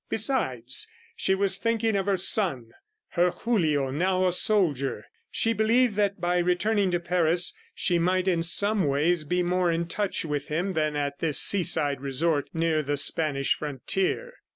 [0.09, 2.71] Besides, she was thinking of her son,
[3.09, 5.05] her Julio, now a soldier....
[5.29, 9.85] She believed that, by returning to Paris, she might in some ways be more in
[9.87, 14.33] touch with him than at this seaside resort near the Spanish frontier.